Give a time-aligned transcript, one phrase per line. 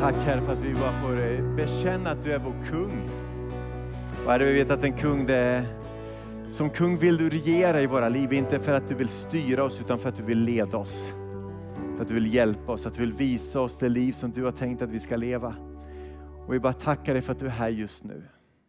[0.00, 3.10] Tack Herre för att vi bara får eh, bekänna att du är vår kung.
[4.24, 5.66] Och Herre, vi vet att en kung, det är,
[6.52, 9.80] som kung vill du regera i våra liv, inte för att du vill styra oss
[9.80, 11.12] utan för att du vill leda oss.
[11.96, 14.44] För att du vill hjälpa oss, att du vill visa oss det liv som du
[14.44, 15.54] har tänkt att vi ska leva.
[16.46, 18.22] Och vi bara tackar dig för att du är här just nu.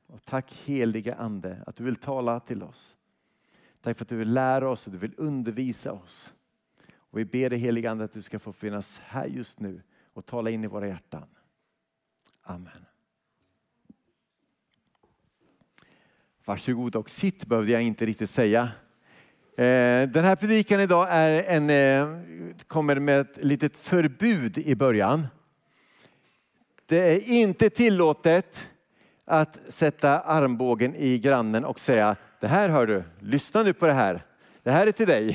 [0.08, 2.98] Och tack heliga Ande att du vill tala till oss.
[3.84, 6.34] Tack för att du vill lära oss och du vill undervisa oss.
[6.96, 9.82] Och vi ber dig heliga Ande att du ska få finnas här just nu
[10.14, 11.26] och tala in i våra hjärtan.
[12.44, 12.86] Amen.
[16.46, 18.72] Varsågod och sitt behövde jag inte riktigt säga.
[19.58, 22.22] Eh, den här predikan idag är en, eh,
[22.68, 25.28] kommer med ett litet förbud i början.
[26.86, 28.70] Det är inte tillåtet
[29.26, 33.94] att sätta armbågen i grannen och säga, det här hör du, lyssna nu på det
[33.94, 34.26] här.
[34.64, 35.30] Det här är till dig.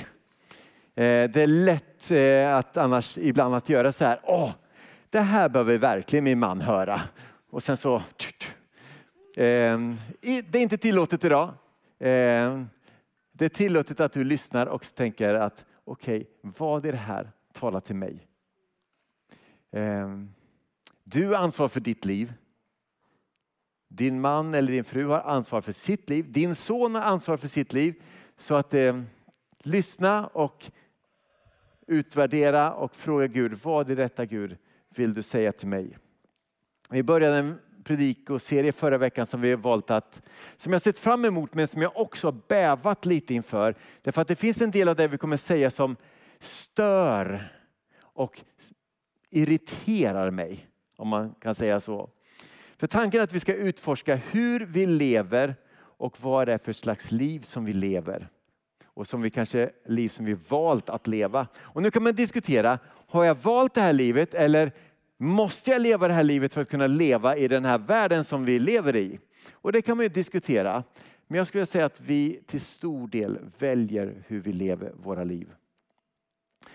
[0.94, 2.10] Eh, det är lätt
[2.52, 4.52] att annars ibland att göra så här, åh,
[5.16, 7.00] det här behöver verkligen min man höra.
[7.50, 8.02] Och sen så,
[9.36, 11.54] ehm, det är inte tillåtet idag.
[11.98, 12.68] Ehm,
[13.32, 17.30] det är tillåtet att du lyssnar och tänker att okej, okay, vad är det här?
[17.52, 18.26] Tala till mig.
[19.72, 20.34] Ehm,
[21.04, 22.32] du har ansvar för ditt liv.
[23.88, 26.32] Din man eller din fru har ansvar för sitt liv.
[26.32, 28.02] Din son har ansvar för sitt liv.
[28.36, 29.02] Så att eh,
[29.58, 30.70] lyssna och
[31.86, 34.56] utvärdera och fråga Gud, vad är detta Gud
[34.98, 35.98] vill du säga till mig?
[36.90, 40.22] Vi började en predikoserie förra veckan som vi har valt att,
[40.56, 43.74] som jag sett fram emot men som jag också bävat lite inför.
[44.02, 45.96] Därför att det finns en del av det vi kommer säga som
[46.40, 47.52] stör
[48.00, 48.40] och
[49.30, 52.10] irriterar mig om man kan säga så.
[52.76, 56.72] För tanken är att vi ska utforska hur vi lever och vad det är för
[56.72, 58.28] slags liv som vi lever.
[58.84, 61.46] Och som vi kanske, liv som vi valt att leva.
[61.56, 64.72] Och nu kan man diskutera, har jag valt det här livet eller
[65.18, 68.44] måste jag leva det här livet för att kunna leva i den här världen som
[68.44, 69.18] vi lever i?
[69.52, 70.84] Och det kan man ju diskutera.
[71.26, 75.48] Men jag skulle säga att vi till stor del väljer hur vi lever våra liv.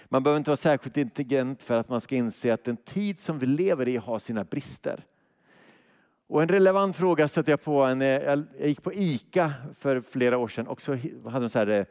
[0.06, 3.40] Man behöver inte vara särskilt intelligent för att man ska inse att den tid som
[3.40, 5.04] vi lever i har sina brister.
[6.28, 10.38] Och en relevant fråga stötte jag på, en, eh, jag gick på ICA för flera
[10.38, 10.92] år sedan och så
[11.26, 11.86] hade de så här, eh,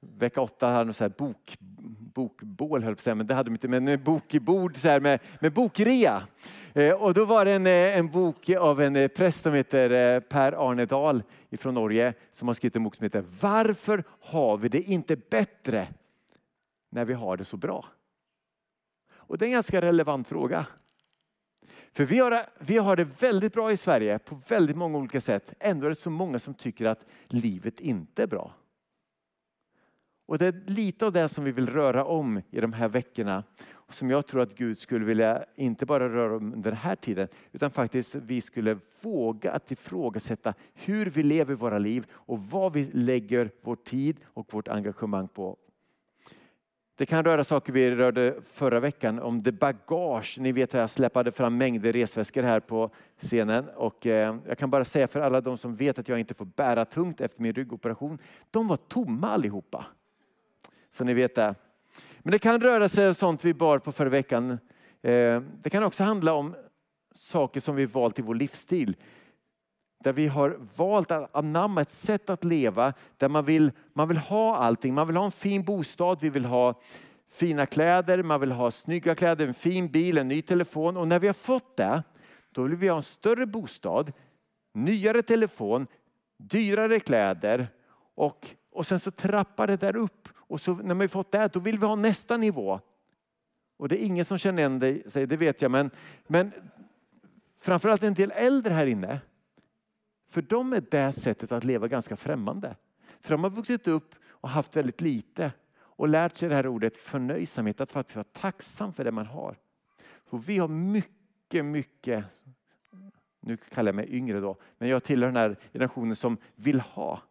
[0.00, 1.58] vecka åtta hade de så här bok,
[2.16, 5.20] bokbål, höll på att säga, men det hade de inte, men bokbord så här med,
[5.40, 6.22] med bokrea.
[6.72, 10.14] Eh, och då var det en, eh, en bok av en eh, präst som heter
[10.16, 11.22] eh, Per Arne Dahl
[11.58, 15.88] från Norge som har skrivit en bok som heter Varför har vi det inte bättre
[16.90, 17.86] när vi har det så bra?
[19.14, 20.66] Och det är en ganska relevant fråga.
[21.92, 25.54] För vi har, vi har det väldigt bra i Sverige på väldigt många olika sätt.
[25.60, 28.54] Ändå är det så många som tycker att livet inte är bra.
[30.26, 33.44] Och det är lite av det som vi vill röra om i de här veckorna.
[33.88, 37.28] Som jag tror att Gud skulle vilja, inte bara röra om under den här tiden,
[37.52, 42.90] utan faktiskt vi skulle våga att ifrågasätta hur vi lever våra liv och vad vi
[42.92, 45.56] lägger vår tid och vårt engagemang på.
[46.98, 50.36] Det kan röra saker vi rörde förra veckan om det bagage.
[50.40, 53.68] Ni vet att jag släpade fram mängder resväskor här på scenen.
[53.68, 56.44] Och eh, jag kan bara säga för alla de som vet att jag inte får
[56.44, 58.18] bära tungt efter min ryggoperation.
[58.50, 59.86] De var tomma allihopa.
[60.96, 61.54] Så ni vet det.
[62.18, 64.50] Men det kan röra sig om sånt vi bar på förra veckan.
[65.02, 66.54] Eh, det kan också handla om
[67.14, 68.96] saker som vi valt i vår livsstil.
[70.04, 74.16] Där vi har valt att anamma ett sätt att leva där man vill, man vill
[74.16, 74.94] ha allting.
[74.94, 76.80] Man vill ha en fin bostad, vi vill ha
[77.30, 80.96] fina kläder, man vill ha snygga kläder, en fin bil, en ny telefon.
[80.96, 82.02] Och när vi har fått det,
[82.50, 84.12] då vill vi ha en större bostad,
[84.74, 85.86] nyare telefon,
[86.36, 87.68] dyrare kläder
[88.14, 88.46] och,
[88.76, 90.28] och sen så trappar det där upp.
[90.34, 92.80] Och så när vi fått det, då vill vi ha nästa nivå.
[93.76, 95.70] Och det är ingen som känner igen sig, det vet jag.
[95.70, 95.90] Men,
[96.26, 96.52] men
[97.60, 99.20] framförallt en del äldre här inne
[100.28, 102.76] för dem är det sättet att leva ganska främmande.
[103.20, 106.96] För de har vuxit upp och haft väldigt lite och lärt sig det här ordet
[106.96, 109.56] förnöjsamhet, att faktiskt vara tacksam för det man har.
[110.24, 112.24] För vi har mycket, mycket,
[113.40, 117.22] nu kallar jag mig yngre då, men jag tillhör den här generationen som vill ha.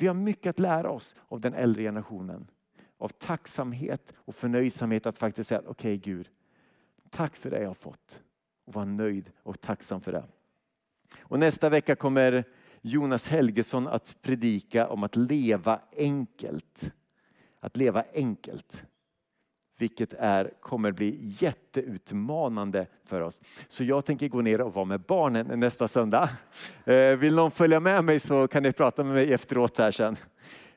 [0.00, 2.50] Vi har mycket att lära oss av den äldre generationen.
[2.98, 6.28] Av tacksamhet och förnöjsamhet att faktiskt säga, okej okay, Gud,
[7.10, 8.22] tack för det jag har fått.
[8.64, 10.24] Och vara nöjd och tacksam för det.
[11.20, 12.44] Och nästa vecka kommer
[12.80, 16.92] Jonas Helgesson att predika om att leva enkelt.
[17.60, 18.84] Att leva enkelt.
[19.80, 23.40] Vilket är, kommer bli jätteutmanande för oss.
[23.68, 26.28] Så jag tänker gå ner och vara med barnen nästa söndag.
[26.84, 30.16] Eh, vill någon följa med mig så kan ni prata med mig efteråt här sen.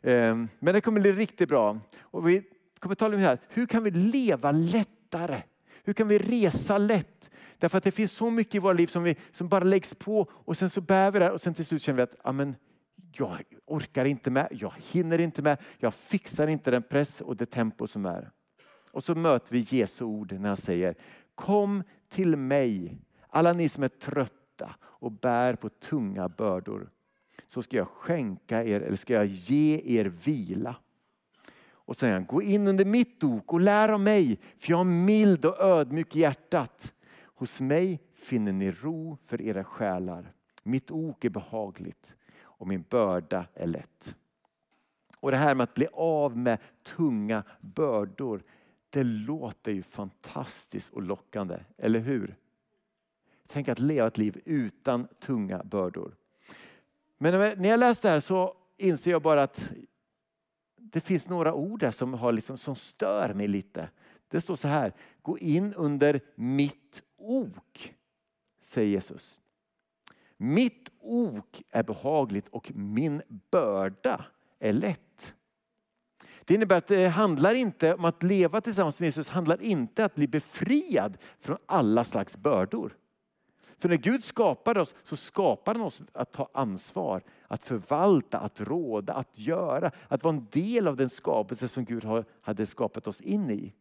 [0.02, 1.80] Ehm, men det kommer bli riktigt bra.
[2.02, 2.44] Och vi
[2.80, 5.42] kommer tala om det här, hur kan vi leva lättare?
[5.84, 7.32] Hur kan vi resa lätt?
[7.58, 10.28] Därför att det finns så mycket i våra liv som, vi, som bara läggs på
[10.32, 12.56] och sen så bär vi det och sen till slut känner vi att amen,
[13.14, 17.46] jag orkar inte med, jag hinner inte med, jag fixar inte den press och det
[17.46, 18.32] tempo som är.
[18.94, 20.96] Och så möter vi Jesu ord när han säger
[21.36, 22.98] Kom till mig,
[23.30, 26.90] alla ni som är trötta och bär på tunga bördor.
[27.48, 30.76] Så ska jag skänka er, eller ska jag ge er vila.
[31.72, 34.84] Och säger han, gå in under mitt ok och lär av mig, för jag är
[34.84, 36.94] mild och ödmjuk i hjärtat.
[37.24, 40.32] Hos mig finner ni ro för era själar.
[40.64, 44.16] Mitt ok är behagligt och min börda är lätt.
[45.20, 48.44] Och det här med att bli av med tunga bördor,
[48.94, 52.36] det låter ju fantastiskt och lockande, eller hur?
[53.48, 56.16] Tänk att leva ett liv utan tunga bördor.
[57.18, 59.74] Men när jag läste det här så inser jag bara att
[60.78, 63.90] det finns några ord där som, har liksom, som stör mig lite.
[64.28, 67.94] Det står så här, gå in under mitt ok,
[68.62, 69.42] säger Jesus.
[70.38, 74.26] Mitt ok är behagligt och min börda
[74.60, 75.36] är lätt.
[76.46, 80.06] Det innebär att det handlar inte om att leva tillsammans med Jesus, handlar inte om
[80.06, 82.98] att bli befriad från alla slags bördor.
[83.84, 88.62] För när Gud skapade oss så skapade han oss att ta ansvar, att förvalta, att
[88.62, 92.06] råda, att göra, att vara en del av den skapelse som Gud
[92.42, 93.74] hade skapat oss in i.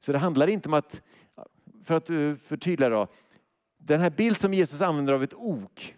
[0.00, 1.02] Så det handlar inte om att,
[1.84, 3.08] för att eh, förtydliga då,
[3.78, 5.95] den här bild som Jesus använder av ett ok,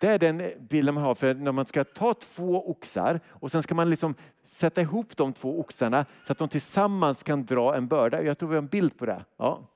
[0.00, 3.62] det är den bilden man har för när man ska ta två oxar och sen
[3.62, 4.14] ska man liksom
[4.44, 8.22] sätta ihop de två oxarna så att de tillsammans kan dra en börda.
[8.22, 9.24] Jag tror vi har en bild på det.
[9.36, 9.68] Ja.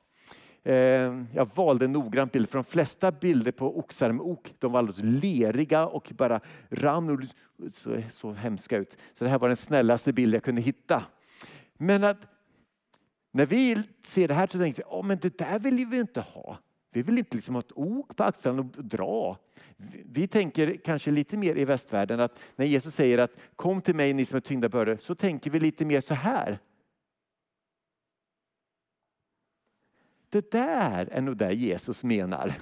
[0.65, 4.73] Ehm, jag valde en noggrann bild för de flesta bilder på oxar med ok de
[4.73, 7.39] var alldeles leriga och bara rann och liksom
[7.73, 8.97] så, så hemska ut.
[9.15, 11.05] Så det här var den snällaste bild jag kunde hitta.
[11.77, 12.27] Men att
[13.33, 16.21] när vi ser det här så tänker vi, oh, men det där vill vi inte
[16.21, 16.59] ha.
[16.93, 19.39] Vi vill inte liksom ha ett ok på axlarna och dra.
[20.05, 24.13] Vi tänker kanske lite mer i västvärlden att när Jesus säger att kom till mig
[24.13, 26.59] ni som är tyngda bördor så tänker vi lite mer så här.
[30.29, 32.53] Det där är nog det Jesus menar.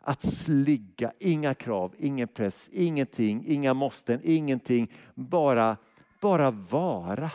[0.00, 4.92] Att sligga, inga krav, ingen press, ingenting, inga måsten, ingenting.
[5.14, 5.76] Bara,
[6.20, 7.32] bara vara.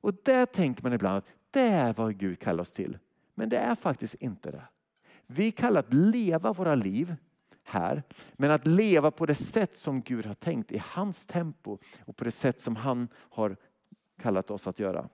[0.00, 2.98] Och där tänker man ibland att det är vad Gud kallar oss till.
[3.38, 4.62] Men det är faktiskt inte det.
[5.26, 7.16] Vi kallar att leva våra liv
[7.62, 8.02] här,
[8.32, 12.24] men att leva på det sätt som Gud har tänkt i hans tempo och på
[12.24, 13.56] det sätt som han har
[14.22, 15.08] kallat oss att göra.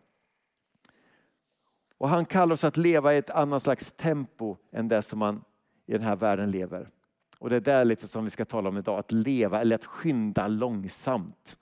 [1.99, 5.45] Och han kallar oss att leva i ett annat slags tempo än det som man
[5.87, 6.91] i den här världen lever.
[7.39, 9.85] Och det är det lite som vi ska tala om idag, att leva eller att
[9.85, 11.59] skynda långsamt.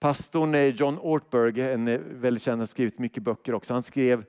[0.00, 3.74] Pastorn eh, John Ortberg, en eh, väldigt känd, har skrivit mycket böcker också.
[3.74, 4.24] Han skrev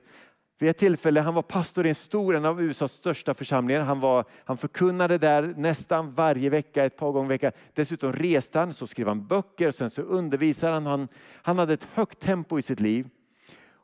[0.62, 3.80] vid ett tillfälle, han var pastor i en stor, en av USAs största församlingar.
[3.80, 7.52] Han, var, han förkunnade där nästan varje vecka, ett par gånger i veckan.
[7.74, 10.86] Dessutom reste han, så skrev han böcker, sen så undervisade han.
[10.86, 11.08] han.
[11.42, 13.08] Han hade ett högt tempo i sitt liv.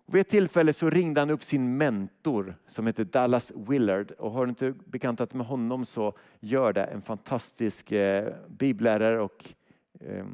[0.07, 4.11] Och vid ett tillfälle så ringde han upp sin mentor som heter Dallas Willard.
[4.11, 6.85] Och har du inte bekantat med honom så gör det.
[6.85, 9.55] En fantastisk eh, bibellärare och
[10.01, 10.27] eh,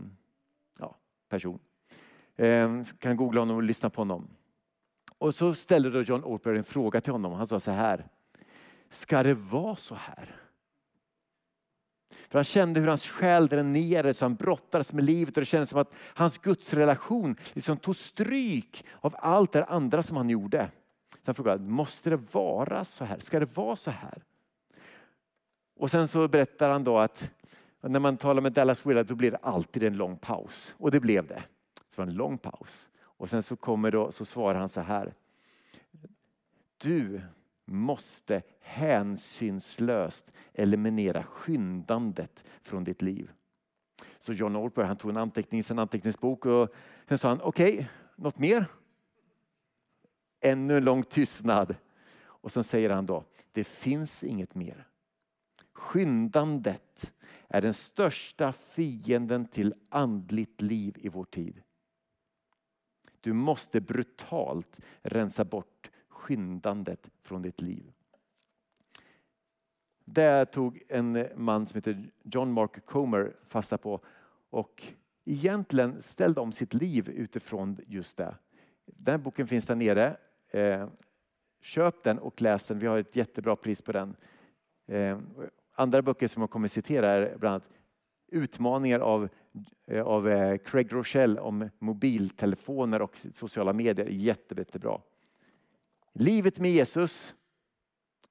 [0.79, 0.97] ja,
[1.29, 1.59] person.
[2.37, 4.29] Eh, kan googla honom och lyssna på honom.
[5.25, 7.33] Och så ställde då John Ortberg en fråga till honom.
[7.33, 8.07] Han sa så här.
[8.91, 10.37] Ska det vara så här?
[12.29, 15.79] För han kände hur hans själ dränerades, han brottades med livet och det kändes som
[15.79, 20.71] att hans gudsrelation liksom tog stryk av allt det andra som han gjorde.
[21.13, 23.19] Så han frågade, måste det vara så här?
[23.19, 24.23] Ska det vara så här?
[25.77, 27.31] Och sen så berättar han då att
[27.81, 30.75] när man talar med Dallas Willard då blir det alltid en lång paus.
[30.79, 31.43] Och det blev det.
[31.75, 32.89] det var en lång paus.
[33.01, 35.15] Och sen så, kommer då, så svarar han så här.
[36.85, 37.21] Du
[37.65, 43.31] måste hänsynslöst eliminera skyndandet från ditt liv.
[44.19, 46.69] Så John Orper han tog en anteckning i sin anteckningsbok och
[47.09, 47.87] sen sa han okej, okay,
[48.17, 48.67] något mer?
[50.41, 51.77] Ännu en lång tystnad.
[52.23, 54.89] Och sen säger han då, det finns inget mer.
[55.73, 57.13] Skyndandet
[57.49, 61.63] är den största fienden till andligt liv i vår tid.
[63.21, 65.91] Du måste brutalt rensa bort
[66.25, 67.93] skyndandet från ditt liv.
[70.05, 74.01] Det tog en man som heter John Mark Comer fasta på
[74.51, 74.83] och
[75.25, 78.35] egentligen ställde om sitt liv utifrån just det.
[78.87, 80.17] Den boken finns där nere.
[80.51, 80.89] Eh,
[81.61, 82.79] köp den och läs den.
[82.79, 84.17] Vi har ett jättebra pris på den.
[84.87, 85.19] Eh,
[85.75, 87.69] andra böcker som jag kommer citera är bland annat
[88.29, 89.29] Utmaningar av,
[89.87, 94.07] eh, av Craig Rochelle om mobiltelefoner och sociala medier.
[94.07, 95.01] Jätte, jättebra.
[96.15, 97.35] Livet med Jesus,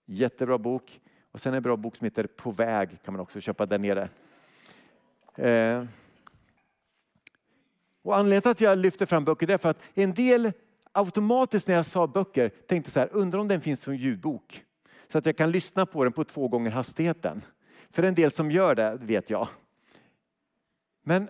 [0.06, 1.02] jättebra bok.
[1.32, 4.10] Och sen en bra bok som heter På väg, kan man också köpa där nere.
[5.36, 5.86] Eh.
[8.02, 10.52] Och anledningen till att jag lyfter fram böcker är för att en del
[10.92, 14.66] automatiskt när jag sa böcker tänkte så här, undrar om den finns som ljudbok.
[15.08, 17.46] Så att jag kan lyssna på den på två gånger hastigheten.
[17.90, 19.48] För en del som gör det vet jag.
[21.04, 21.30] Men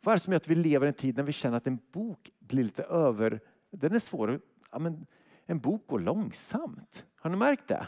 [0.00, 1.66] vad är det som gör att vi lever i en tid när vi känner att
[1.66, 3.40] en bok blir lite över...
[3.70, 4.40] Den är svår.
[4.70, 5.06] Ja, men
[5.46, 7.06] en bok går långsamt.
[7.16, 7.86] Har ni märkt det?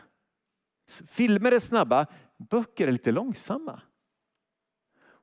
[0.89, 3.81] Filmer är snabba, böcker är lite långsamma.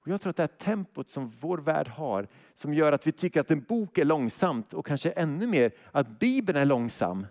[0.04, 3.12] Och jag tror att det här tempot som vår värld har, som gör att vi
[3.12, 7.28] tycker att en bok är långsamt och kanske ännu mer att Bibeln är långsam.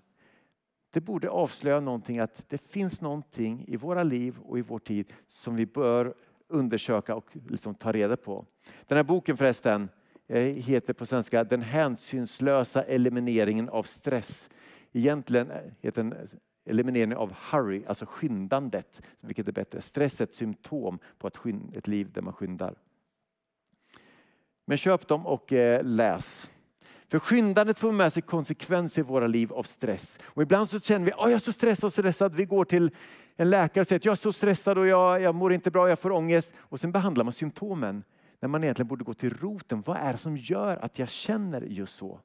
[0.92, 5.12] Det borde avslöja någonting att det finns någonting i våra liv och i vår tid
[5.28, 6.14] som vi bör
[6.48, 8.46] undersöka och liksom ta reda på.
[8.86, 9.88] Den här boken förresten
[10.32, 14.50] Eh, heter på svenska Den hänsynslösa elimineringen av stress.
[14.92, 16.18] Egentligen eh, heter den eh,
[16.66, 19.02] eliminering av hurry, alltså skyndandet.
[19.20, 19.80] Vilket är bättre?
[19.80, 21.36] Stress är ett symptom på ett,
[21.74, 22.74] ett liv där man skyndar.
[24.64, 26.50] Men köp dem och läs.
[27.08, 30.18] För skyndandet får med sig konsekvenser i våra liv av stress.
[30.24, 32.34] Och ibland så känner vi att oh, jag är så stressad, och stressad.
[32.34, 32.90] Vi går till
[33.36, 35.88] en läkare och säger att jag är så stressad och jag, jag mår inte bra,
[35.88, 36.52] jag får ångest.
[36.58, 38.04] Och sen behandlar man symptomen.
[38.42, 39.80] När man egentligen borde gå till roten.
[39.80, 42.20] Vad är det som gör att jag känner just så?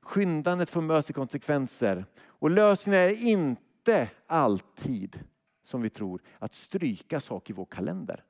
[0.00, 2.04] Skyndandet får med sig konsekvenser.
[2.22, 5.20] Och lösningen är inte alltid,
[5.64, 8.24] som vi tror, att stryka saker i vår kalender.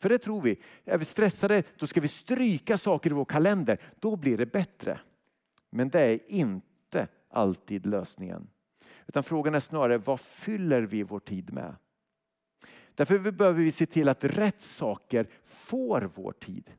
[0.00, 0.60] För det tror vi.
[0.84, 3.78] Är vi stressade, då ska vi stryka saker i vår kalender.
[4.00, 5.00] Då blir det bättre.
[5.70, 8.48] Men det är inte alltid lösningen.
[9.06, 11.76] Utan frågan är snarare, vad fyller vi vår tid med?
[12.94, 16.70] Därför behöver vi se till att rätt saker får vår tid.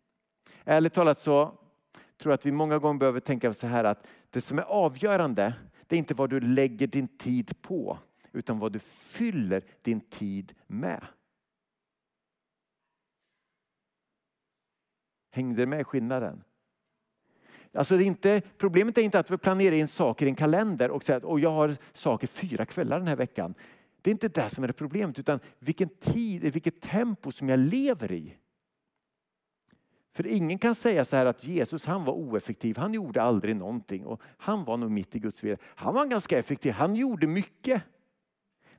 [0.64, 1.46] Ärligt talat så
[2.18, 5.54] tror jag att vi många gånger behöver tänka så här att det som är avgörande,
[5.88, 8.00] det är inte vad du lägger din tid på,
[8.32, 11.06] utan vad du fyller din tid med.
[15.32, 16.44] Hängde det med skillnaden?
[17.74, 20.92] Alltså det är inte, problemet är inte att vi planerar in saker i en kalender
[20.92, 23.54] och säger att och jag har saker fyra kvällar den här veckan.
[24.04, 27.60] Det är inte det som är det problemet utan vilken tid, vilket tempo som jag
[27.60, 28.38] lever i.
[30.14, 34.06] För ingen kan säga så här att Jesus han var oeffektiv, han gjorde aldrig någonting
[34.06, 35.58] och han var nog mitt i Guds vilja.
[35.64, 37.84] Han var ganska effektiv, han gjorde mycket.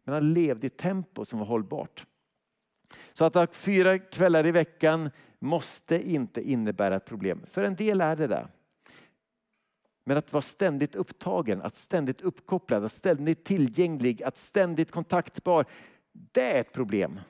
[0.04, 2.06] Men han levde i ett tempo som var hållbart.
[3.12, 7.40] Så att ha fyra kvällar i veckan måste inte innebära ett problem.
[7.46, 8.48] För en del är det det.
[10.04, 15.64] Men att vara ständigt upptagen, att ständigt uppkopplad, att ständigt tillgänglig, att ständigt kontaktbar.
[16.12, 17.20] Det är ett problem.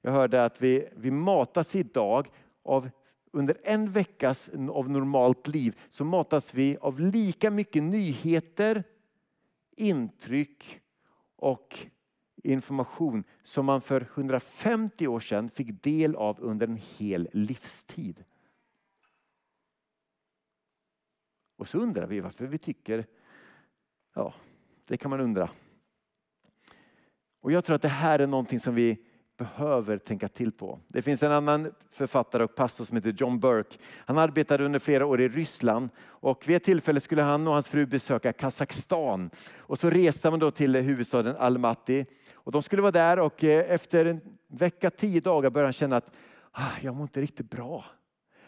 [0.00, 2.28] Jag hörde att vi, vi matas idag
[2.62, 2.90] av
[3.32, 8.84] under en veckas av normalt liv så matas vi av lika mycket nyheter,
[9.76, 10.80] intryck
[11.36, 11.78] och
[12.42, 18.24] information som man för 150 år sedan fick del av under en hel livstid.
[21.56, 23.06] Och så undrar vi varför vi tycker,
[24.14, 24.34] ja,
[24.86, 25.50] det kan man undra.
[27.40, 28.98] Och jag tror att det här är någonting som vi
[29.36, 30.80] behöver tänka till på.
[30.88, 33.78] Det finns en annan författare och pastor som heter John Burke.
[33.96, 37.68] Han arbetade under flera år i Ryssland och vid ett tillfälle skulle han och hans
[37.68, 39.30] fru besöka Kazakstan.
[39.56, 43.70] Och så reste man då till huvudstaden Almaty och de skulle vara där och eh,
[43.70, 46.12] efter en vecka, tio dagar började han känna att
[46.52, 47.84] ah, jag mår inte riktigt bra.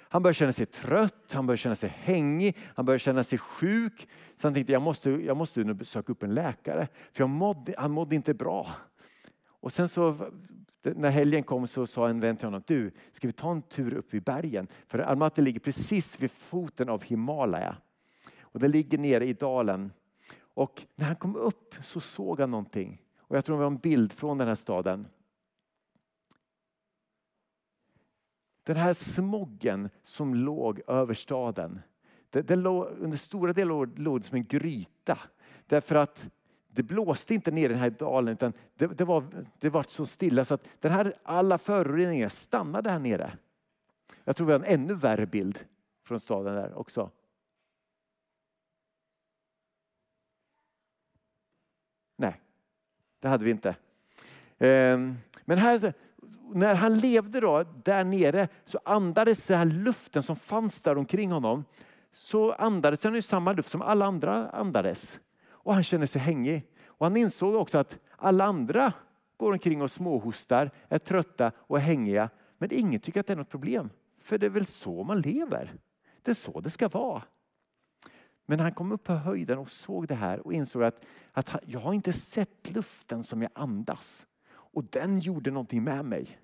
[0.08, 4.08] Han började känna sig trött, han började känna sig hängig, han började känna sig sjuk.
[4.36, 7.90] Så han tänkte jag måste, jag måste söka upp en läkare, för jag mådde, han
[7.90, 8.75] mådde inte bra.
[9.60, 10.30] Och sen så
[10.82, 13.94] när helgen kom så sa en vän till honom, du ska vi ta en tur
[13.94, 14.68] upp i bergen?
[14.86, 17.76] För Almaty ligger precis vid foten av Himalaya.
[18.40, 19.92] Och det ligger nere i dalen.
[20.54, 23.02] Och när han kom upp så såg han någonting.
[23.18, 25.06] Och jag tror det var en bild från den här staden.
[28.66, 31.80] Den här smoggen som låg över staden,
[32.30, 35.18] den låg, under stora delar låg som en gryta.
[35.66, 36.28] Därför att
[36.68, 40.06] det blåste inte ner i den här dalen utan det, det, var, det var så
[40.06, 43.38] stilla så att den här, alla föroreningar stannade här nere.
[44.25, 45.64] Jag tror vi har en ännu värre bild
[46.04, 47.11] från staden där också.
[52.16, 52.40] Nej,
[53.20, 53.76] det hade vi inte.
[54.58, 55.94] Ehm, men här,
[56.54, 61.32] när han levde då där nere så andades den här luften som fanns där omkring
[61.32, 61.64] honom.
[62.12, 65.20] Så andades han ju samma luft som alla andra andades.
[65.48, 66.66] Och han kände sig hängig.
[66.86, 68.92] Och han insåg också att alla andra
[69.36, 72.30] går omkring och småhostar, är trötta och är hängiga.
[72.58, 73.90] Men ingen tycker att det är något problem.
[74.20, 75.74] För det är väl så man lever.
[76.22, 77.22] Det är så det ska vara.
[78.46, 81.80] Men han kom upp på höjden och såg det här och insåg att, att jag
[81.80, 84.26] har inte sett luften som jag andas.
[84.76, 86.38] Och den gjorde någonting med mig.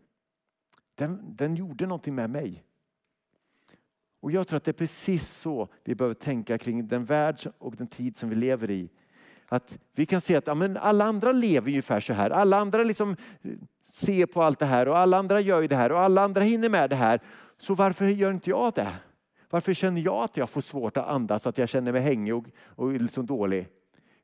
[0.95, 2.65] Den, den gjorde någonting med mig.
[4.21, 7.77] Och jag tror att det är precis så vi behöver tänka kring den värld och
[7.77, 8.91] den tid som vi lever i.
[9.47, 12.31] Att vi kan se att ja, men alla andra lever ungefär så här.
[12.31, 13.51] Alla andra liksom eh,
[13.83, 16.43] ser på allt det här och alla andra gör ju det här och alla andra
[16.43, 17.21] hinner med det här.
[17.59, 18.93] Så varför gör inte jag det?
[19.51, 22.47] Varför känner jag att jag får svårt att andas, att jag känner mig hängig och,
[22.59, 23.69] och liksom dålig?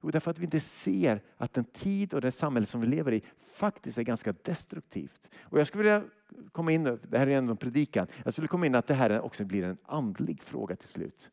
[0.03, 3.13] Jo, därför att vi inte ser att den tid och det samhälle som vi lever
[3.13, 5.31] i faktiskt är ganska destruktivt.
[5.41, 6.05] Och jag skulle vilja
[6.53, 9.21] komma in, det här är ändå en predikan, jag skulle komma in att det här
[9.21, 11.31] också blir en andlig fråga till slut.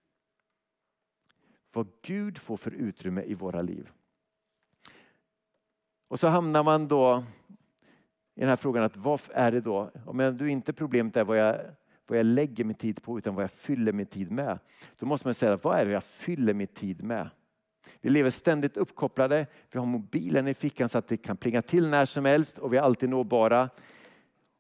[1.73, 3.89] Vad Gud får för utrymme i våra liv.
[6.07, 7.23] Och så hamnar man då
[8.35, 9.91] i den här frågan att vad är det då?
[10.05, 11.59] Om du inte problemet är vad jag,
[12.07, 14.59] vad jag lägger min tid på utan vad jag fyller min tid med.
[14.99, 17.29] Då måste man säga, vad är det jag fyller min tid med?
[18.05, 21.89] Vi lever ständigt uppkopplade, vi har mobilen i fickan så att det kan plinga till
[21.89, 23.69] när som helst och vi är alltid nåbara.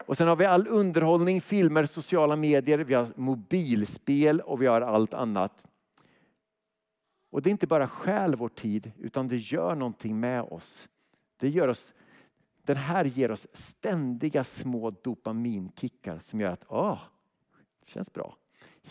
[0.05, 4.81] Och sen har vi all underhållning, filmer, sociala medier, vi har mobilspel och vi har
[4.81, 5.67] allt annat.
[7.29, 10.89] Och det är inte bara stjäl vår tid utan det gör någonting med oss.
[11.39, 11.93] Det gör oss
[12.63, 16.99] den här ger oss ständiga små dopaminkickar som gör att åh,
[17.85, 18.37] det känns bra.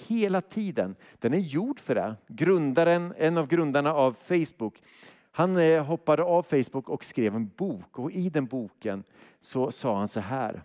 [0.07, 0.97] Hela tiden.
[1.19, 2.17] Den är gjord för det.
[2.27, 4.83] Grundaren, en av grundarna av Facebook,
[5.31, 9.05] han eh, hoppade av Facebook och skrev en bok och i den boken
[9.41, 10.63] så sa han så här.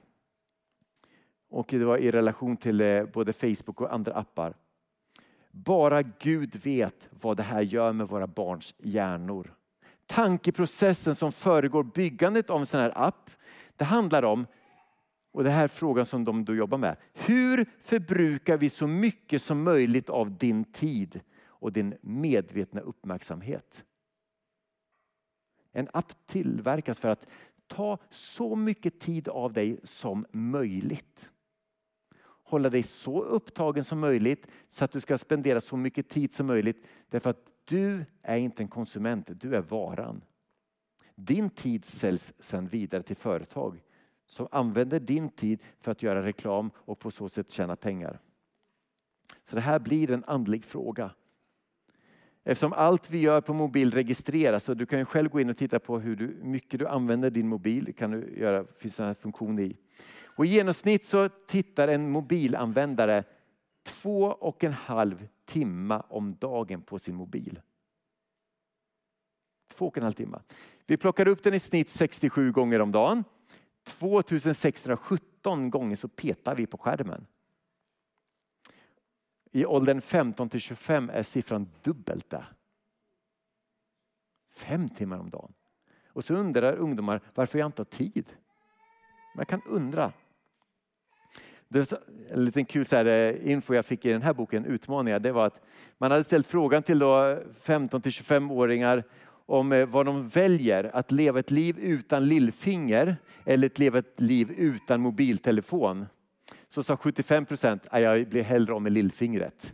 [1.50, 4.53] Och det var i relation till eh, både Facebook och andra appar.
[5.51, 9.55] Bara Gud vet vad det här gör med våra barns hjärnor
[10.09, 13.29] tankeprocessen som föregår byggandet av en sån här app.
[13.75, 14.48] Det handlar om,
[15.31, 16.98] och det här är frågan som de då jobbar med.
[17.13, 23.86] Hur förbrukar vi så mycket som möjligt av din tid och din medvetna uppmärksamhet?
[25.71, 27.27] En app tillverkas för att
[27.67, 31.32] ta så mycket tid av dig som möjligt.
[32.43, 36.47] Hålla dig så upptagen som möjligt så att du ska spendera så mycket tid som
[36.47, 36.86] möjligt.
[37.10, 40.21] Därför att du är inte en konsument, du är varan.
[41.15, 43.82] Din tid säljs sedan vidare till företag
[44.30, 48.20] som använder din tid för att göra reklam och på så sätt tjäna pengar.
[49.44, 51.12] Så det här blir en andlig fråga.
[52.44, 55.58] Eftersom allt vi gör på mobil registreras, så du kan ju själv gå in och
[55.58, 57.86] titta på hur du, mycket du använder din mobil.
[57.86, 59.78] Det kan du göra, finns en funktion i.
[60.24, 63.24] Och I genomsnitt så tittar en mobilanvändare
[63.84, 67.62] två och en halv timme om dagen på sin mobil.
[69.74, 70.39] Två och en halv timme.
[70.86, 73.24] Vi plockar upp den i snitt 67 gånger om dagen.
[73.91, 77.28] 2617 gånger så petar vi på skärmen.
[79.52, 82.45] I åldern 15 till 25 är siffran dubbelt det.
[84.49, 85.54] Fem timmar om dagen.
[86.08, 88.25] Och så undrar ungdomar varför jag inte har tid.
[89.36, 90.13] Man kan undra.
[91.67, 91.93] Det
[92.30, 95.32] en liten kul så här, eh, info jag fick i den här boken, Utmaningar, det
[95.32, 95.62] var att
[95.97, 97.04] man hade ställt frågan till
[97.62, 99.04] 15 till 25-åringar
[99.49, 104.21] om eh, vad de väljer, att leva ett liv utan lillfinger eller att leva ett
[104.21, 106.05] liv utan mobiltelefon.
[106.69, 109.73] Så sa 75 procent, jag blir hellre av med lillfingret.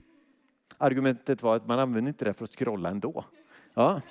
[0.77, 3.25] Argumentet var att man använder inte det för att scrolla ändå.
[3.73, 4.01] Ja.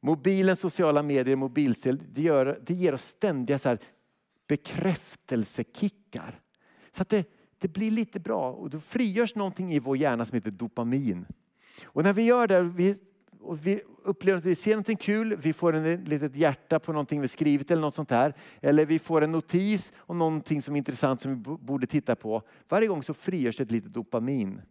[0.00, 3.78] Mobilen, sociala medier, mobilstil, det, gör, det ger oss ständiga så här
[4.46, 6.40] bekräftelsekickar.
[6.90, 10.34] Så att det, det blir lite bra och då frigörs någonting i vår hjärna som
[10.34, 11.26] heter dopamin.
[11.84, 12.96] Och när vi gör det, vi,
[13.40, 17.20] och vi upplever att vi ser någonting kul, vi får ett litet hjärta på någonting
[17.20, 18.34] vi skrivit eller något sånt här.
[18.60, 22.42] Eller vi får en notis om någonting som är intressant som vi borde titta på.
[22.68, 24.62] Varje gång så frigörs ett litet dopamin.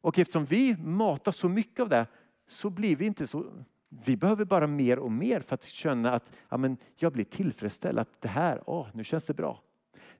[0.00, 2.06] Och eftersom vi matar så mycket av det
[2.48, 3.46] så blir vi inte så
[3.88, 7.98] vi behöver bara mer och mer för att känna att ja, men jag blir tillfredsställd.
[7.98, 9.62] Att det här, åh, nu känns det bra.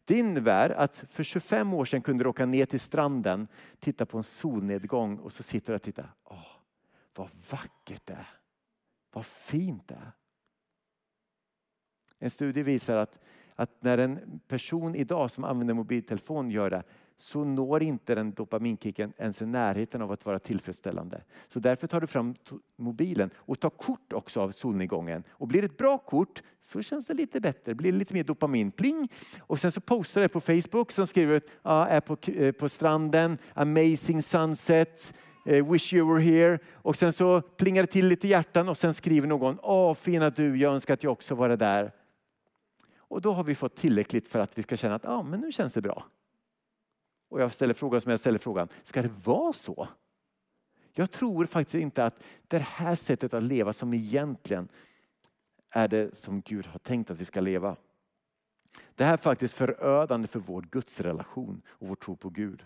[0.09, 4.19] Det innebär att för 25 år sedan kunde du åka ner till stranden, titta på
[4.19, 6.15] en solnedgång och så sitter du och tittar.
[6.25, 6.47] Åh,
[7.15, 8.29] vad vackert det är.
[9.13, 10.13] Vad fint det är.
[12.19, 13.19] En studie visar att,
[13.55, 16.83] att när en person idag som använder mobiltelefon gör det
[17.21, 21.23] så når inte den dopaminkicken ens i närheten av att vara tillfredsställande.
[21.49, 22.35] Så därför tar du fram
[22.77, 25.25] mobilen och tar kort också av solnedgången.
[25.31, 28.25] Och blir det ett bra kort så känns det lite bättre, blir det lite mer
[28.25, 28.71] dopamin.
[28.71, 29.09] Pling!
[29.41, 32.69] Och sen så postar du på Facebook, som skriver att ja, är på, eh, på
[32.69, 35.15] stranden, amazing sunset,
[35.47, 36.59] eh, wish you were here.
[36.73, 40.57] Och sen så plingar det till lite hjärtan och sen skriver någon, åh fina du,
[40.57, 41.93] jag önskar att jag också var där.
[42.99, 45.53] Och då har vi fått tillräckligt för att vi ska känna att ah, men nu
[45.53, 46.05] känns det bra.
[47.29, 49.89] Och jag ställer frågan som jag ställer frågan, ska det vara så?
[50.93, 54.69] Jag tror faktiskt inte att det här sättet att leva som egentligen
[55.71, 57.77] är det som Gud har tänkt att vi ska leva.
[58.95, 62.65] Det här är faktiskt förödande för vår gudsrelation och vår tro på Gud.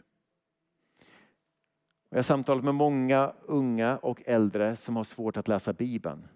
[2.08, 6.28] Jag har samtalat med många unga och äldre som har svårt att läsa Bibeln.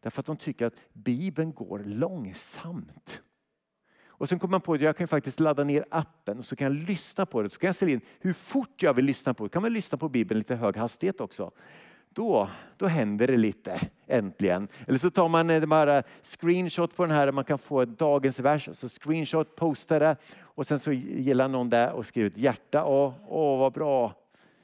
[0.00, 3.22] Därför att de tycker att Bibeln går långsamt.
[4.18, 6.64] Och sen kommer man på att jag kan faktiskt ladda ner appen och så kan
[6.64, 7.50] jag lyssna på det.
[7.50, 9.50] Så kan jag ställa in hur fort jag vill lyssna på det.
[9.50, 11.50] kan man lyssna på Bibeln lite hög hastighet också.
[12.10, 14.68] Då, då händer det lite, äntligen.
[14.86, 18.38] Eller så tar man eh, en eh, screenshot på den här, man kan få dagens
[18.38, 22.84] vers, så screenshot, postar det och sen så gillar någon det och skriver ett hjärta.
[22.84, 24.14] Åh, åh vad bra.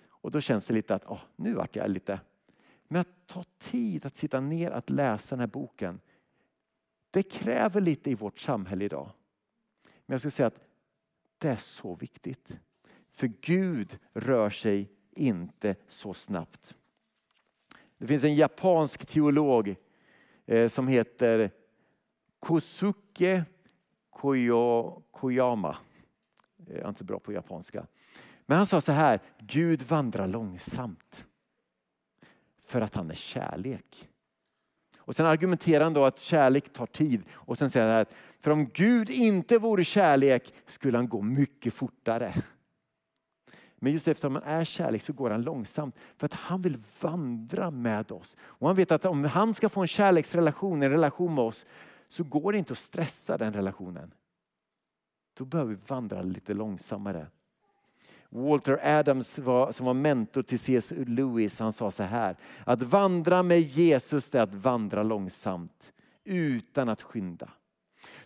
[0.09, 2.21] Och då känns det lite att, åh, nu vart jag lite...
[2.89, 6.01] Men att ta tid att sitta ner att läsa den här boken,
[7.11, 9.11] det kräver lite i vårt samhälle idag.
[10.07, 10.61] Men jag skulle säga att
[11.39, 12.61] det är så viktigt.
[13.11, 16.77] För Gud rör sig inte så snabbt.
[17.99, 19.77] Det finns en japansk teolog
[20.47, 21.51] eh, som heter
[22.39, 23.45] Kosuke
[25.11, 25.77] Koyama.
[26.67, 27.87] Eh, jag är inte bra på japanska.
[28.47, 31.27] Men han sa så här, Gud vandrar långsamt.
[32.65, 34.09] För att han är kärlek.
[34.99, 37.23] Och sen argumenterar han då att kärlek tar tid.
[37.31, 41.75] Och sen säger han att för om Gud inte vore kärlek skulle han gå mycket
[41.75, 42.43] fortare.
[43.77, 47.71] Men just eftersom han är kärlek så går han långsamt för att han vill vandra
[47.71, 48.37] med oss.
[48.41, 51.67] Och han vet att om han ska få en kärleksrelation, en relation med oss,
[52.09, 54.15] så går det inte att stressa den relationen.
[55.39, 57.27] Då behöver vi vandra lite långsammare.
[58.29, 60.93] Walter Adams var, som var mentor till C.S.
[60.97, 62.37] Lewis, han sa så här.
[62.65, 65.93] Att vandra med Jesus är att vandra långsamt
[66.25, 67.51] utan att skynda.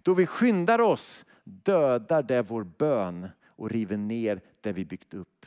[0.08, 5.46] Då vi skyndar oss dödar det vår bön och river ner det vi byggt upp.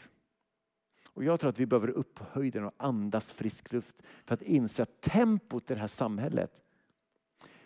[1.08, 3.96] Och jag tror att vi behöver upp på höjden och andas frisk luft
[4.26, 6.62] för att inse att tempot i det här samhället,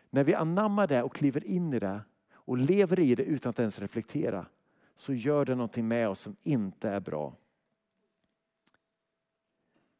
[0.10, 2.02] när vi anammar det och kliver in i det
[2.34, 4.46] och lever i det utan att ens reflektera,
[4.98, 7.36] så gör det någonting med oss som inte är bra.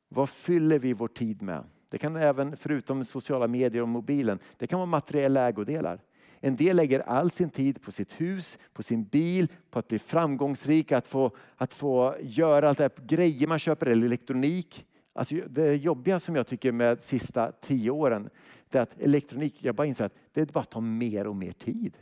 [0.08, 1.64] Vad fyller vi vår tid med?
[1.90, 6.00] Det kan även, förutom sociala medier och mobilen, det kan vara materiella ägodelar.
[6.46, 10.00] En del lägger all sin tid på sitt hus, på sin bil, på att bli
[10.00, 14.86] framgångsrik, att få, att få göra allt det här, grejer man köper, eller elektronik.
[15.14, 18.30] Alltså det jobbiga som jag tycker med de sista tio åren,
[18.70, 21.98] det är att elektronik, jag bara inser att det bara tar mer och mer tid.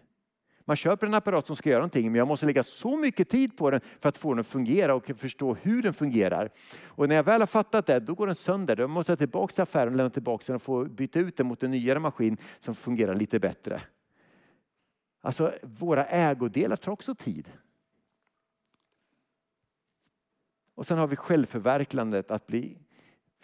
[0.66, 3.58] Man köper en apparat som ska göra någonting men jag måste lägga så mycket tid
[3.58, 6.50] på den för att få den att fungera och förstå hur den fungerar.
[6.84, 8.76] Och när jag väl har fattat det, då går den sönder.
[8.76, 11.48] Då måste jag tillbaka till affären och lämna tillbaka den och få byta ut den
[11.48, 13.82] mot en nyare maskin som fungerar lite bättre.
[15.26, 17.52] Alltså våra ägodelar tar också tid.
[20.76, 22.78] Och sen har vi självförverklandet att bli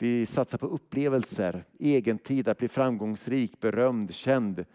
[0.01, 4.65] vi satsar på upplevelser, egen tid, att bli framgångsrik, berömd, känd.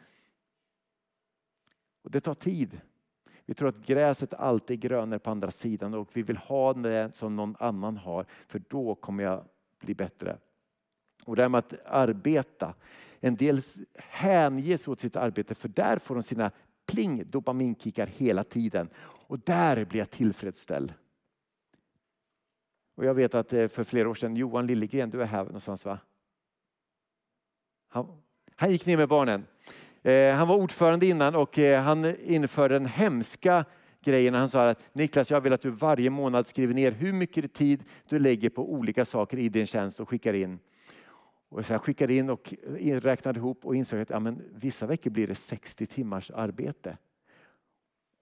[2.02, 2.80] Och det tar tid.
[3.46, 7.16] Vi tror att gräset alltid är grönare på andra sidan och vi vill ha det
[7.16, 9.44] som någon annan har för då kommer jag
[9.78, 10.38] bli bättre.
[11.24, 12.74] Och det här med att arbeta.
[13.20, 13.60] En del
[13.94, 16.50] hänges åt sitt arbete för där får de sina
[16.86, 18.88] pling dopaminkickar hela tiden.
[19.26, 20.94] Och där blir jag tillfredsställd.
[22.94, 25.84] Och jag vet att eh, för flera år sedan, Johan Liljegren, du är här någonstans
[25.84, 25.98] va?
[27.88, 28.22] Han,
[28.56, 29.46] han gick ner med barnen.
[30.02, 33.64] Eh, han var ordförande innan och eh, han införde den hemska
[34.04, 34.34] grejen.
[34.34, 37.84] Han sa att Niklas, jag vill att du varje månad skriver ner hur mycket tid
[38.08, 40.58] du lägger på olika saker i din tjänst och skickar in.
[41.48, 45.11] Och så jag skickade in och räknade ihop och insåg att ja, men vissa veckor
[45.11, 46.96] blir det 60 timmars arbete.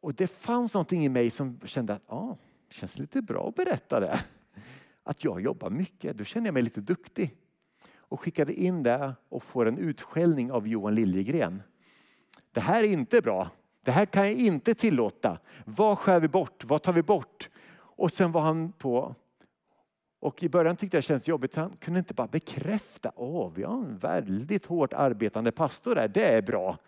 [0.00, 2.36] Och det fanns någonting i mig som kände att ja,
[2.68, 4.24] det känns lite bra att berätta det.
[5.02, 7.36] Att jag jobbar mycket, då känner jag mig lite duktig.
[7.94, 11.62] Och skickade in det och får en utskällning av Johan Liljegren.
[12.52, 13.50] Det här är inte bra.
[13.84, 15.38] Det här kan jag inte tillåta.
[15.64, 16.64] Vad skär vi bort?
[16.64, 17.50] Vad tar vi bort?
[17.74, 19.14] Och sen var han på
[20.22, 21.56] och i början tyckte jag det kändes jobbigt.
[21.56, 23.12] Han kunde inte bara bekräfta.
[23.14, 26.08] Åh, vi har en väldigt hårt arbetande pastor där.
[26.08, 26.78] Det är bra.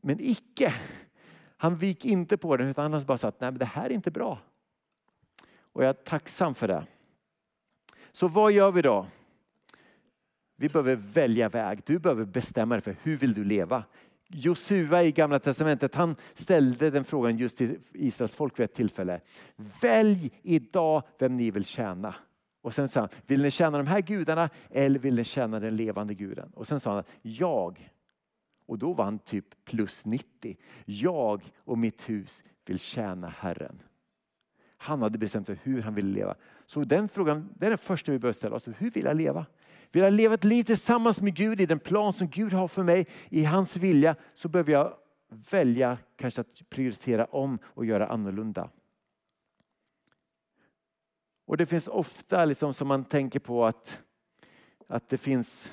[0.00, 0.74] Men icke.
[1.56, 3.90] Han vik inte på den utan han bara sa att Nej, men det här är
[3.90, 4.38] inte bra.
[5.60, 6.86] Och jag är tacksam för det.
[8.12, 9.06] Så vad gör vi då?
[10.56, 11.82] Vi behöver välja väg.
[11.86, 13.84] Du behöver bestämma dig för hur vill du leva?
[14.28, 19.20] Josua i gamla testamentet han ställde den frågan just till Israels folk vid ett tillfälle.
[19.80, 22.14] Välj idag vem ni vill tjäna.
[22.62, 25.76] Och sen sa han, vill ni tjäna de här gudarna eller vill ni tjäna den
[25.76, 26.50] levande guden?
[26.54, 27.90] Och sen sa han, jag.
[28.66, 30.56] Och då var han typ plus 90.
[30.84, 33.82] Jag och mitt hus vill tjäna Herren.
[34.76, 36.34] Han hade bestämt hur han ville leva.
[36.66, 38.68] Så den frågan det är den första vi bör ställa oss.
[38.78, 39.46] Hur vill jag leva?
[39.92, 42.82] Vill jag leva ett liv tillsammans med Gud i den plan som Gud har för
[42.82, 44.94] mig, i hans vilja, så behöver jag
[45.50, 48.70] välja kanske att prioritera om och göra annorlunda.
[51.48, 54.02] Och det finns ofta liksom som man tänker på att,
[54.86, 55.72] att det finns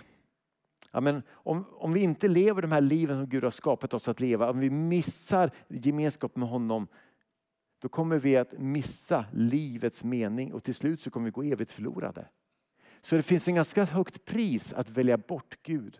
[0.92, 4.08] Ja, men om, om vi inte lever de här liven som Gud har skapat oss
[4.08, 6.88] att leva, om vi missar gemenskap med honom,
[7.80, 11.72] då kommer vi att missa livets mening och till slut så kommer vi gå evigt
[11.72, 12.28] förlorade.
[13.02, 16.00] Så det finns en ganska högt pris att välja bort Gud.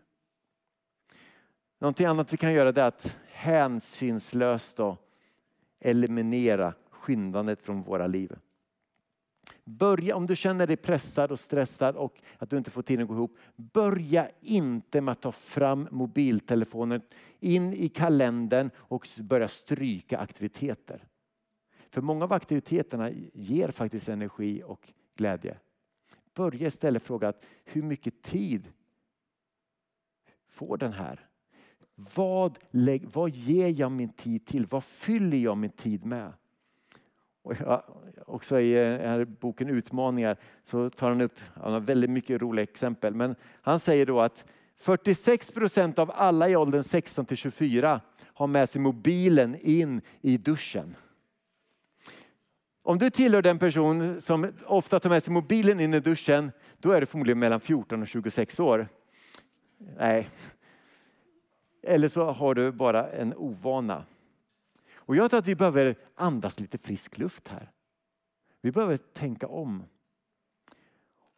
[1.80, 4.98] Någonting annat vi kan göra är att hänsynslöst då
[5.80, 8.36] eliminera skyndandet från våra liv.
[9.66, 13.08] Börja, om du känner dig pressad och stressad och att du inte får tiden att
[13.08, 13.38] gå ihop.
[13.56, 17.02] Börja inte med att ta fram mobiltelefonen,
[17.40, 21.08] in i kalendern och börja stryka aktiviteter.
[21.90, 25.58] För många av aktiviteterna ger faktiskt energi och glädje.
[26.34, 28.72] Börja istället fråga att hur mycket tid
[30.48, 31.28] får den här?
[32.16, 32.60] Vad,
[33.04, 34.66] vad ger jag min tid till?
[34.66, 36.34] Vad fyller jag min tid med?
[37.46, 37.84] Och jag,
[38.26, 42.42] också i eh, den här boken Utmaningar så tar han upp han har väldigt mycket
[42.42, 43.16] roliga exempel.
[43.16, 44.46] Men han säger då att
[44.78, 50.38] 46 procent av alla i åldern 16 till 24 har med sig mobilen in i
[50.38, 50.96] duschen.
[52.84, 56.92] Om du tillhör den person som ofta tar med sig mobilen in i duschen, då
[56.92, 58.88] är du förmodligen mellan 14 och 26 år.
[59.98, 60.30] Nej.
[61.84, 64.04] Eller så har du bara en ovana.
[65.06, 67.72] Och jag tror att vi behöver andas lite frisk luft här.
[68.62, 69.84] Vi behöver tänka om.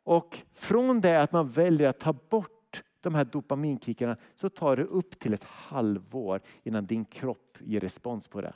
[0.03, 4.83] Och från det att man väljer att ta bort de här dopaminkickarna så tar det
[4.83, 8.53] upp till ett halvår innan din kropp ger respons på det.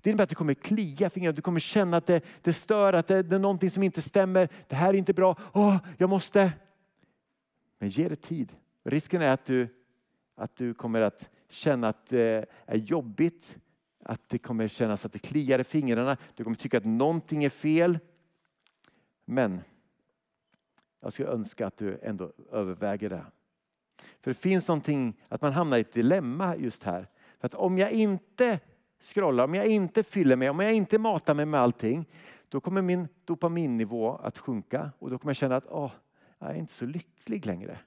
[0.00, 3.06] Det innebär att du kommer klia fingrarna, du kommer känna att det, det stör, att
[3.06, 4.48] det, det, är någonting som inte stämmer.
[4.68, 6.52] Det här är inte bra, Åh, jag måste.
[7.78, 8.52] Men ge det tid.
[8.84, 9.68] Risken är att du,
[10.34, 13.56] att du kommer att känna att det är jobbigt
[14.02, 16.16] att det kommer kännas att det kliar i fingrarna.
[16.34, 17.98] Du kommer tycka att någonting är fel.
[19.24, 19.60] Men
[21.00, 23.26] jag skulle önska att du ändå överväger det.
[24.20, 27.08] För det finns någonting, att man hamnar i ett dilemma just här.
[27.38, 28.60] För att om jag inte
[29.00, 32.04] scrollar, om jag inte fyller mig, om jag inte matar mig med allting,
[32.48, 35.92] då kommer min dopaminnivå att sjunka och då kommer jag känna att åh,
[36.38, 37.78] jag är inte så lycklig längre.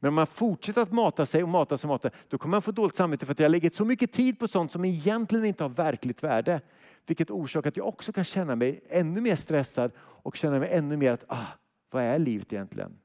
[0.00, 2.62] Men om man fortsätter att mata sig och mata sig och mata då kommer man
[2.62, 5.44] få dåligt samvete för att jag har lägger så mycket tid på sånt som egentligen
[5.44, 6.60] inte har verkligt värde.
[7.06, 10.96] Vilket orsakar att jag också kan känna mig ännu mer stressad och känna mig ännu
[10.96, 11.46] mer att, ah,
[11.90, 12.98] vad är livet egentligen?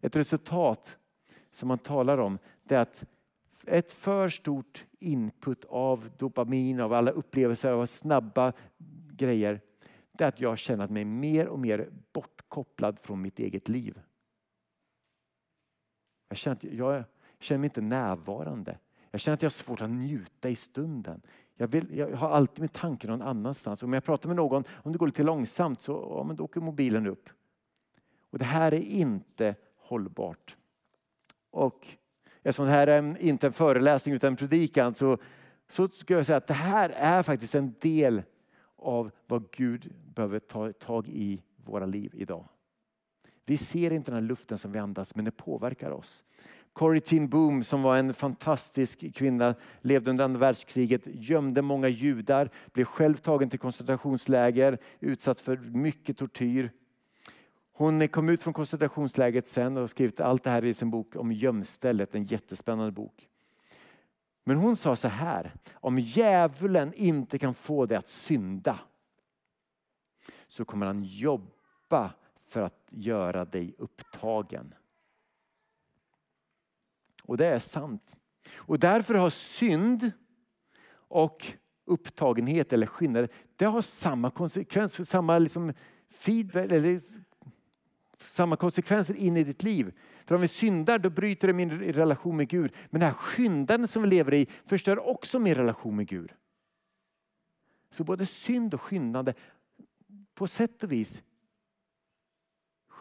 [0.00, 0.96] Ett resultat
[1.52, 3.04] som man talar om det är att
[3.66, 8.52] ett för stort input av dopamin, av alla upplevelser, av snabba
[9.12, 9.60] grejer.
[10.12, 13.98] Det är att jag känner mig mer och mer bortkopplad från mitt eget liv.
[16.28, 17.04] Jag känner, att jag
[17.38, 18.78] känner mig inte närvarande.
[19.10, 21.22] Jag känner att jag har svårt att njuta i stunden.
[21.56, 23.82] Jag, vill, jag har alltid min tanke någon annanstans.
[23.82, 26.60] Om jag pratar med någon, om det går lite långsamt så ja, men då åker
[26.60, 27.30] mobilen upp.
[28.30, 30.56] Och Det här är inte hållbart.
[31.50, 31.86] Och
[32.42, 35.18] eftersom det här är inte en föreläsning utan en predikan så,
[35.68, 38.22] så skulle jag säga att det här är faktiskt en del
[38.76, 42.48] av vad Gud behöver ta tag i våra liv idag.
[43.46, 46.24] Vi ser inte den här luften som vi andas men den påverkar oss.
[46.72, 52.50] Corrie ten Boom som var en fantastisk kvinna, levde under andra världskriget, gömde många judar,
[52.72, 56.72] blev själv tagen till koncentrationsläger, utsatt för mycket tortyr.
[57.72, 61.16] Hon kom ut från koncentrationslägret sen och har skrivit allt det här i sin bok
[61.16, 63.28] om gömstället, en jättespännande bok.
[64.44, 68.78] Men hon sa så här, om djävulen inte kan få dig att synda
[70.48, 72.14] så kommer han jobba
[72.46, 74.74] för att göra dig upptagen.
[77.22, 78.16] Och det är sant.
[78.54, 80.12] Och därför har synd
[81.08, 81.46] och
[81.84, 85.72] upptagenhet eller skillnader, det har samma konsekvens, samma liksom
[86.08, 87.00] feedback, eller
[88.18, 89.92] samma konsekvenser in i ditt liv.
[90.24, 92.72] För om vi syndar då bryter det min relation med Gud.
[92.90, 96.32] Men det här skyndandet som vi lever i förstör också min relation med Gud.
[97.90, 99.34] Så både synd och skyndande
[100.34, 101.22] på sätt och vis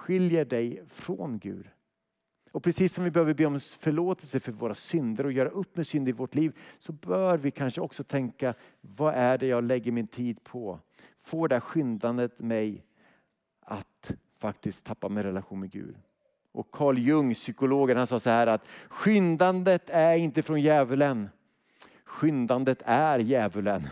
[0.06, 1.70] skiljer dig från Gud.
[2.52, 5.88] Och precis som vi behöver be om förlåtelse för våra synder och göra upp med
[5.88, 9.91] synd i vårt liv så bör vi kanske också tänka, vad är det jag lägger
[9.91, 10.80] min tid på?
[11.20, 12.86] Får det här skyndandet mig
[13.60, 15.96] att faktiskt tappa min relation med Gud?
[16.52, 21.30] Och Carl Jung, psykologen, han sa så här att skyndandet är inte från djävulen.
[22.04, 23.88] Skyndandet är djävulen.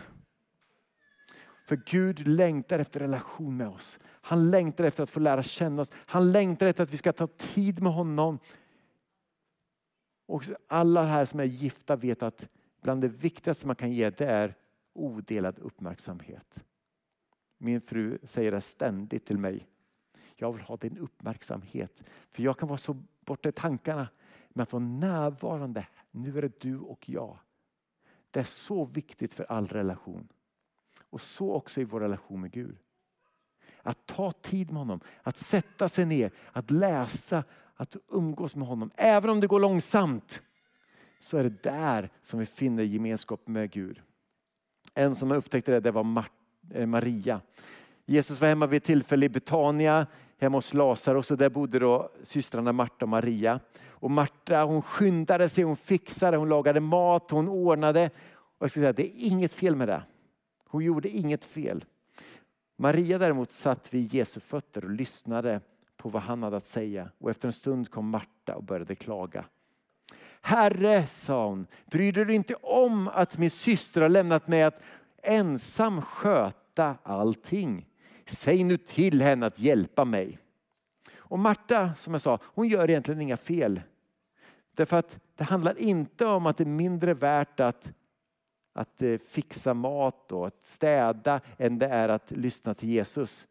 [1.66, 3.98] För Gud längtar efter relation med oss.
[4.26, 5.92] Han längtar efter att få lära känna oss.
[5.94, 8.38] Han längtar efter att vi ska ta tid med honom.
[10.26, 12.48] Och alla här som är gifta vet att
[12.82, 14.54] bland det viktigaste man kan ge det är
[14.92, 16.64] odelad uppmärksamhet.
[17.58, 19.66] Min fru säger det ständigt till mig.
[20.36, 22.02] Jag vill ha din uppmärksamhet.
[22.30, 24.08] För jag kan vara så borta i tankarna
[24.48, 25.86] Men att vara närvarande.
[26.10, 27.38] Nu är det du och jag.
[28.30, 30.28] Det är så viktigt för all relation.
[31.10, 32.78] Och så också i vår relation med Gud.
[33.86, 37.44] Att ta tid med honom, att sätta sig ner, att läsa,
[37.76, 38.90] att umgås med honom.
[38.96, 40.42] Även om det går långsamt
[41.20, 44.00] så är det där som vi finner gemenskap med Gud.
[44.94, 46.24] En som upptäckte det, det var
[46.70, 47.40] eh, Maria.
[48.06, 50.06] Jesus var hemma vid ett tillfälle i Betania,
[50.38, 53.60] hemma hos Lazarus och där bodde då systrarna Marta och Maria.
[53.86, 58.10] Och Marta hon skyndade sig, hon fixade, hon lagade mat, hon ordnade.
[58.58, 60.02] Och jag ska säga, det är inget fel med det.
[60.68, 61.84] Hon gjorde inget fel.
[62.76, 65.60] Maria däremot satt vid Jesu fötter och lyssnade
[65.96, 67.10] på vad han hade att säga.
[67.18, 69.44] Och efter en stund kom Marta och började klaga.
[70.40, 74.82] Herre, sa hon, bryr du dig inte om att min syster har lämnat mig att
[75.22, 77.86] ensam sköta allting?
[78.26, 80.38] Säg nu till henne att hjälpa mig.
[81.16, 83.80] Och Marta, som jag sa, hon gör egentligen inga fel.
[84.74, 87.92] Därför att det handlar inte om att det är mindre värt att,
[88.74, 93.46] att eh, fixa mat och att städa än det är att lyssna till Jesus.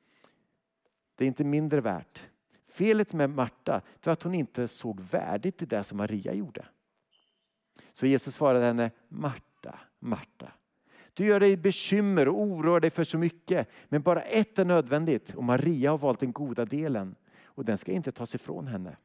[1.16, 2.24] Det är inte mindre värt.
[2.66, 6.66] Felet med Marta var att hon inte såg värdet i det som Maria gjorde.
[7.94, 10.52] Så Jesus svarade henne, Marta, Marta.
[11.14, 13.68] Du gör dig bekymmer och oroar dig för så mycket.
[13.90, 17.16] Men bara ett är nödvändigt och Maria har valt den goda delen.
[17.46, 18.98] Och den ska inte tas ifrån henne.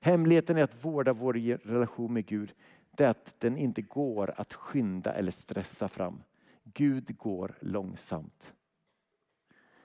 [0.00, 1.32] Hemligheten är att vårda vår
[1.68, 2.54] relation med Gud.
[2.98, 6.22] Det är att den inte går att skynda eller stressa fram.
[6.64, 8.52] Gud går långsamt.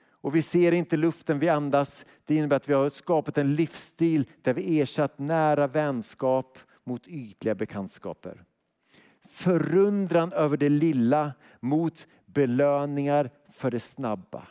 [0.06, 2.06] Och vi ser inte luften vi andas.
[2.24, 7.54] Det innebär att vi har skapat en livsstil där vi ersatt nära vänskap mot ytliga
[7.54, 8.44] bekantskaper.
[9.20, 14.46] Förundran över det lilla mot belöningar för det snabba.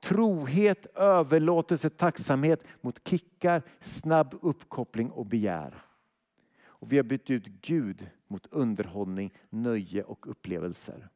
[0.00, 5.84] Trohet, överlåtelse, tacksamhet mot kickar, snabb uppkoppling och begär.
[6.82, 11.08] Och vi har bytt ut Gud mot underhållning, nöje och upplevelser.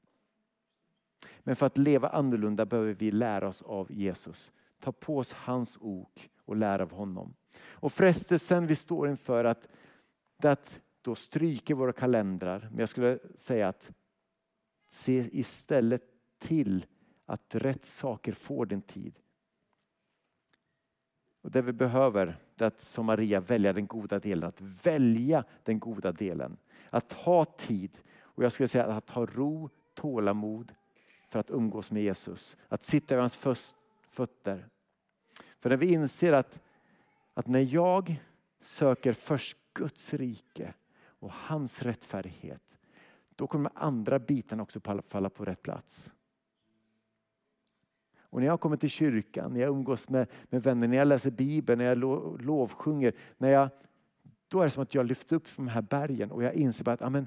[1.38, 4.52] Men för att leva annorlunda behöver vi lära oss av Jesus.
[4.80, 7.34] Ta på oss hans ok och lära av honom.
[7.58, 9.68] Och frestelsen vi står inför att,
[10.36, 12.68] att då stryka våra kalendrar.
[12.70, 13.90] Men jag skulle säga att
[14.88, 16.02] se istället
[16.38, 16.86] till
[17.24, 19.18] att rätt saker får din tid.
[21.46, 25.78] Och det vi behöver är att som Maria välja den goda delen, att välja den
[25.78, 26.56] goda delen.
[26.90, 30.72] Att ha tid och jag skulle säga att ha ro, tålamod
[31.28, 32.56] för att umgås med Jesus.
[32.68, 33.74] Att sitta vid hans
[34.08, 34.66] fötter.
[35.60, 36.60] För när vi inser att,
[37.34, 38.22] att när jag
[38.60, 42.78] söker först Guds rike och hans rättfärdighet,
[43.36, 46.10] då kommer andra bitarna också falla på rätt plats.
[48.36, 51.30] Och när jag kommer till kyrkan, när jag umgås med, med vänner, när jag läser
[51.30, 53.68] Bibeln, när jag lo, lovsjunger, när jag,
[54.48, 56.92] då är det som att jag lyfter upp de här bergen och jag inser bara
[56.92, 57.26] att amen,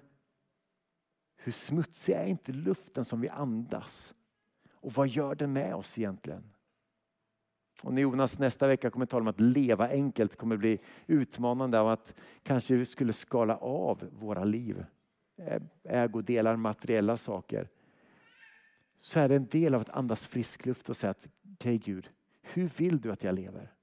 [1.38, 4.16] hur smutsig är inte luften som vi andas?
[4.74, 6.44] Och vad gör den med oss egentligen?
[7.82, 10.80] Och när Jonas nästa vecka kommer att tala om att leva enkelt kommer att bli
[11.08, 14.86] utmanande av att kanske vi skulle skala av våra liv.
[15.84, 17.70] Ägodelar, materiella saker.
[19.00, 21.78] Så är det en del av att andas frisk luft och säga att okej okay,
[21.78, 22.10] Gud,
[22.42, 23.74] hur vill du att jag lever?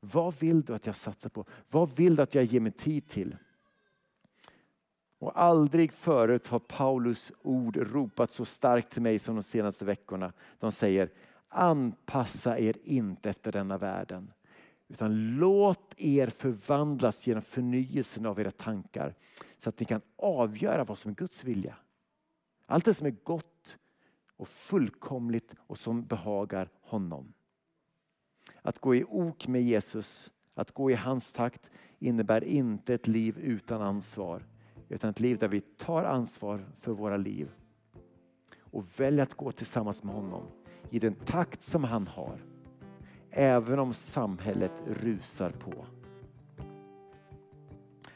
[0.00, 1.44] Vad vill du att jag satsar på?
[1.70, 3.36] Vad vill du att jag ger mig tid till?
[5.18, 10.32] Och aldrig förut har Paulus ord ropat så starkt till mig som de senaste veckorna.
[10.58, 11.10] De säger
[11.48, 14.32] anpassa er inte efter denna världen.
[14.88, 19.14] Utan låt er förvandlas genom förnyelsen av era tankar.
[19.58, 21.76] Så att ni kan avgöra vad som är Guds vilja.
[22.66, 23.59] Allt det som är gott
[24.40, 27.32] och fullkomligt och som behagar honom.
[28.62, 33.38] Att gå i ok med Jesus, att gå i hans takt innebär inte ett liv
[33.38, 34.46] utan ansvar.
[34.88, 37.50] Utan ett liv där vi tar ansvar för våra liv
[38.60, 40.42] och väljer att gå tillsammans med honom
[40.90, 42.44] i den takt som han har.
[43.30, 45.86] Även om samhället rusar på.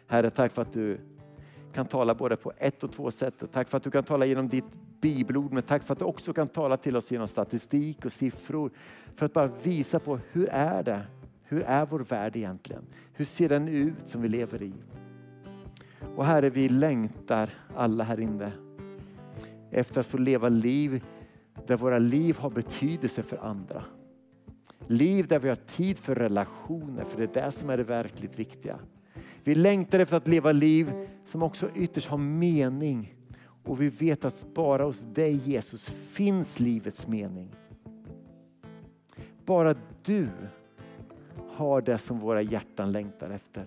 [0.06, 1.00] Herre, tack för att du
[1.72, 3.52] kan tala både på ett och två sätt.
[3.52, 6.32] Tack för att du kan tala genom ditt bibelord, men tack för att du också
[6.32, 8.70] kan tala till oss genom statistik och siffror.
[9.16, 11.02] För att bara visa på hur är det?
[11.42, 12.82] Hur är vår värld egentligen?
[13.12, 14.72] Hur ser den ut som vi lever i?
[16.16, 18.52] Och Herre, vi längtar alla här inne
[19.70, 21.04] efter att få leva liv
[21.66, 23.84] där våra liv har betydelse för andra.
[24.86, 28.38] Liv där vi har tid för relationer, för det är det som är det verkligt
[28.38, 28.78] viktiga.
[29.44, 33.13] Vi längtar efter att leva liv som också ytterst har mening.
[33.64, 37.48] Och vi vet att bara hos dig Jesus finns livets mening.
[39.44, 40.28] Bara du
[41.48, 43.66] har det som våra hjärtan längtar efter.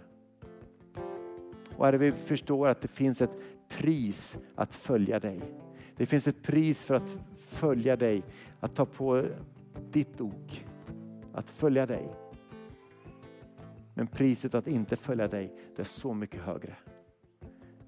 [1.76, 3.32] Och Herre, vi förstår att det finns ett
[3.70, 5.42] pris att följa dig.
[5.96, 8.24] Det finns ett pris för att följa dig,
[8.60, 9.26] att ta på
[9.92, 10.66] ditt ok,
[11.34, 12.16] att följa dig.
[13.94, 16.76] Men priset att inte följa dig, det är så mycket högre.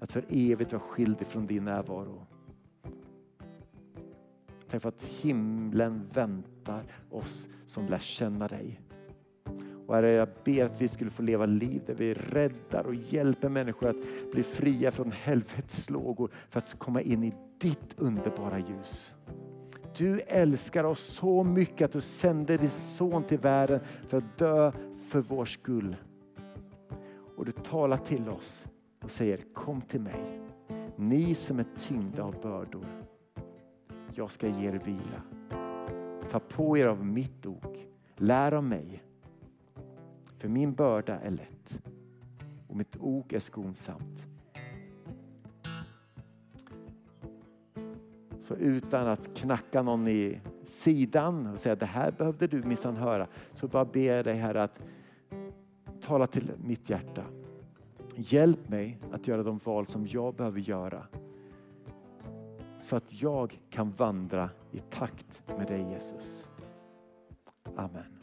[0.00, 2.26] Att för evigt vara skild ifrån din närvaro.
[4.70, 8.80] Tack för att himlen väntar oss som lär känna dig.
[9.86, 13.48] Och herre, jag ber att vi skulle få leva liv där vi räddar och hjälper
[13.48, 19.14] människor att bli fria från helvetets lågor för att komma in i ditt underbara ljus.
[19.96, 24.72] Du älskar oss så mycket att du sände din son till världen för att dö
[25.08, 25.96] för vår skull.
[27.36, 28.66] Och du talar till oss
[29.10, 30.40] och säger kom till mig.
[30.96, 32.86] Ni som är tyngda av bördor.
[34.14, 35.22] Jag ska ge er vila.
[36.30, 37.86] Ta på er av mitt ok.
[38.16, 39.02] Lär av mig.
[40.38, 41.82] För min börda är lätt
[42.68, 44.22] och mitt ok är skonsamt.
[48.40, 53.26] Så utan att knacka någon i sidan och säga det här behövde du minsann höra.
[53.54, 54.78] Så bara ber jag dig här att
[56.00, 57.24] tala till mitt hjärta.
[58.22, 61.06] Hjälp mig att göra de val som jag behöver göra.
[62.78, 66.48] Så att jag kan vandra i takt med dig Jesus.
[67.76, 68.19] Amen.